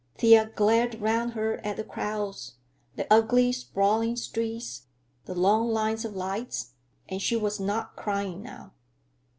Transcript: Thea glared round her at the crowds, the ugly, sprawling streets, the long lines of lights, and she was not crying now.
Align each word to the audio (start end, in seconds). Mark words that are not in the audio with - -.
Thea 0.17 0.49
glared 0.55 0.99
round 0.99 1.33
her 1.33 1.63
at 1.63 1.77
the 1.77 1.83
crowds, 1.83 2.55
the 2.95 3.05
ugly, 3.13 3.51
sprawling 3.51 4.15
streets, 4.15 4.87
the 5.25 5.35
long 5.35 5.69
lines 5.69 6.05
of 6.05 6.15
lights, 6.15 6.71
and 7.07 7.21
she 7.21 7.35
was 7.35 7.59
not 7.59 7.95
crying 7.95 8.41
now. 8.41 8.73